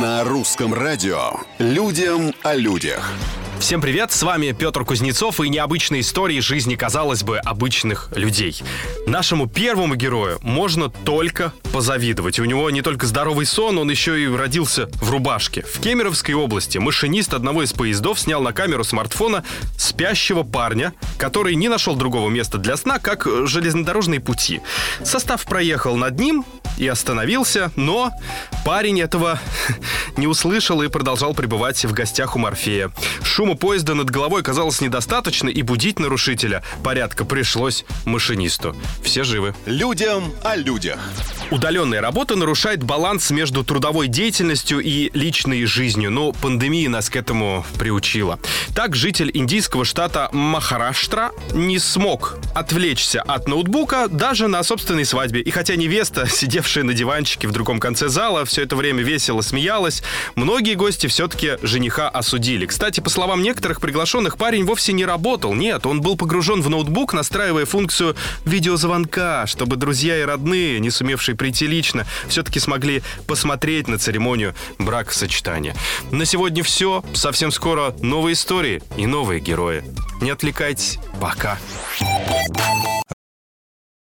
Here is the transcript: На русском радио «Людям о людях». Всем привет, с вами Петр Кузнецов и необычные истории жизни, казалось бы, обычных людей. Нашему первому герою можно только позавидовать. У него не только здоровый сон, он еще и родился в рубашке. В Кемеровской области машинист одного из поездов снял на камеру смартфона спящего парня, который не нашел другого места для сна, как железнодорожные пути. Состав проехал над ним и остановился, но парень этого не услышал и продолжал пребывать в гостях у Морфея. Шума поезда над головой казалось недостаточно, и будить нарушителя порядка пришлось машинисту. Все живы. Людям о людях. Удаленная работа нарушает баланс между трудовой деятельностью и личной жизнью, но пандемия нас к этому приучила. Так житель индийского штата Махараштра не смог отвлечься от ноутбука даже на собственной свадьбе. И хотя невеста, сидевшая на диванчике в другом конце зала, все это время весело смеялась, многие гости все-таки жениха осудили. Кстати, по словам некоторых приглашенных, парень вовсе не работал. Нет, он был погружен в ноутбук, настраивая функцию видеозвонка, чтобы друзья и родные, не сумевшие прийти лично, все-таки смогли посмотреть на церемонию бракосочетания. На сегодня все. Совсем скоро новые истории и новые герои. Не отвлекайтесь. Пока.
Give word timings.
На 0.00 0.24
русском 0.24 0.72
радио 0.72 1.32
«Людям 1.58 2.32
о 2.42 2.54
людях». 2.54 3.12
Всем 3.58 3.82
привет, 3.82 4.10
с 4.10 4.22
вами 4.22 4.52
Петр 4.52 4.86
Кузнецов 4.86 5.38
и 5.40 5.50
необычные 5.50 6.00
истории 6.00 6.40
жизни, 6.40 6.76
казалось 6.76 7.22
бы, 7.22 7.36
обычных 7.38 8.08
людей. 8.16 8.62
Нашему 9.06 9.48
первому 9.48 9.94
герою 9.94 10.38
можно 10.42 10.88
только 10.88 11.52
позавидовать. 11.72 12.40
У 12.40 12.44
него 12.44 12.70
не 12.70 12.80
только 12.80 13.06
здоровый 13.06 13.44
сон, 13.44 13.76
он 13.78 13.90
еще 13.90 14.18
и 14.18 14.26
родился 14.26 14.88
в 14.94 15.10
рубашке. 15.10 15.62
В 15.62 15.78
Кемеровской 15.78 16.34
области 16.34 16.78
машинист 16.78 17.34
одного 17.34 17.62
из 17.62 17.74
поездов 17.74 18.18
снял 18.18 18.42
на 18.42 18.52
камеру 18.52 18.84
смартфона 18.84 19.44
спящего 19.76 20.42
парня, 20.42 20.94
который 21.18 21.54
не 21.54 21.68
нашел 21.68 21.94
другого 21.94 22.30
места 22.30 22.56
для 22.56 22.78
сна, 22.78 22.98
как 22.98 23.28
железнодорожные 23.44 24.20
пути. 24.20 24.62
Состав 25.04 25.44
проехал 25.44 25.96
над 25.96 26.18
ним 26.18 26.44
и 26.82 26.88
остановился, 26.88 27.70
но 27.76 28.10
парень 28.64 29.00
этого 29.00 29.38
не 30.16 30.26
услышал 30.26 30.82
и 30.82 30.88
продолжал 30.88 31.32
пребывать 31.32 31.84
в 31.84 31.92
гостях 31.92 32.34
у 32.34 32.40
Морфея. 32.40 32.90
Шума 33.22 33.54
поезда 33.54 33.94
над 33.94 34.10
головой 34.10 34.42
казалось 34.42 34.80
недостаточно, 34.80 35.48
и 35.48 35.62
будить 35.62 36.00
нарушителя 36.00 36.64
порядка 36.82 37.24
пришлось 37.24 37.84
машинисту. 38.04 38.74
Все 39.04 39.22
живы. 39.22 39.54
Людям 39.64 40.32
о 40.42 40.56
людях. 40.56 40.98
Удаленная 41.52 42.00
работа 42.00 42.34
нарушает 42.34 42.82
баланс 42.82 43.30
между 43.30 43.62
трудовой 43.62 44.08
деятельностью 44.08 44.80
и 44.80 45.10
личной 45.14 45.64
жизнью, 45.66 46.10
но 46.10 46.32
пандемия 46.32 46.88
нас 46.88 47.10
к 47.10 47.14
этому 47.14 47.64
приучила. 47.78 48.40
Так 48.74 48.96
житель 48.96 49.30
индийского 49.34 49.84
штата 49.84 50.30
Махараштра 50.32 51.32
не 51.52 51.78
смог 51.78 52.38
отвлечься 52.54 53.20
от 53.20 53.46
ноутбука 53.46 54.08
даже 54.08 54.48
на 54.48 54.62
собственной 54.62 55.04
свадьбе. 55.04 55.42
И 55.42 55.50
хотя 55.50 55.76
невеста, 55.76 56.26
сидевшая 56.30 56.82
на 56.84 56.94
диванчике 56.94 57.48
в 57.48 57.52
другом 57.52 57.80
конце 57.80 58.08
зала, 58.08 58.46
все 58.46 58.62
это 58.62 58.74
время 58.74 59.02
весело 59.02 59.42
смеялась, 59.42 60.02
многие 60.36 60.74
гости 60.74 61.06
все-таки 61.06 61.58
жениха 61.62 62.08
осудили. 62.08 62.64
Кстати, 62.64 63.00
по 63.00 63.10
словам 63.10 63.42
некоторых 63.42 63.80
приглашенных, 63.80 64.38
парень 64.38 64.64
вовсе 64.64 64.94
не 64.94 65.04
работал. 65.04 65.52
Нет, 65.52 65.84
он 65.84 66.00
был 66.00 66.16
погружен 66.16 66.62
в 66.62 66.70
ноутбук, 66.70 67.12
настраивая 67.12 67.66
функцию 67.66 68.16
видеозвонка, 68.46 69.46
чтобы 69.46 69.76
друзья 69.76 70.18
и 70.18 70.22
родные, 70.22 70.80
не 70.80 70.90
сумевшие 70.90 71.36
прийти 71.36 71.66
лично, 71.66 72.06
все-таки 72.28 72.58
смогли 72.58 73.02
посмотреть 73.26 73.86
на 73.86 73.98
церемонию 73.98 74.54
бракосочетания. 74.78 75.76
На 76.10 76.24
сегодня 76.24 76.62
все. 76.62 77.04
Совсем 77.12 77.52
скоро 77.52 77.94
новые 78.00 78.34
истории 78.62 78.82
и 78.96 79.06
новые 79.06 79.40
герои. 79.40 79.82
Не 80.20 80.30
отвлекайтесь. 80.30 80.98
Пока. 81.20 81.58